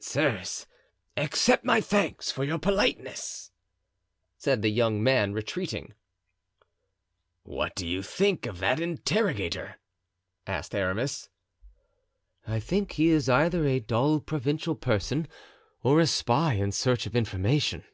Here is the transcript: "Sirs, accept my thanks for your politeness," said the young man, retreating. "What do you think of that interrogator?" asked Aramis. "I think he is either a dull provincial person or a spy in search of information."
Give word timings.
"Sirs, 0.00 0.66
accept 1.18 1.66
my 1.66 1.78
thanks 1.82 2.30
for 2.30 2.44
your 2.44 2.58
politeness," 2.58 3.52
said 4.38 4.62
the 4.62 4.70
young 4.70 5.02
man, 5.02 5.34
retreating. 5.34 5.92
"What 7.42 7.74
do 7.74 7.86
you 7.86 8.02
think 8.02 8.46
of 8.46 8.58
that 8.60 8.80
interrogator?" 8.80 9.76
asked 10.46 10.74
Aramis. 10.74 11.28
"I 12.46 12.58
think 12.58 12.92
he 12.92 13.08
is 13.08 13.28
either 13.28 13.66
a 13.66 13.80
dull 13.80 14.20
provincial 14.20 14.76
person 14.76 15.28
or 15.82 16.00
a 16.00 16.06
spy 16.06 16.54
in 16.54 16.72
search 16.72 17.04
of 17.04 17.14
information." 17.14 17.84